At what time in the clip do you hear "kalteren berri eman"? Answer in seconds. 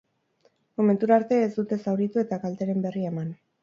2.49-3.35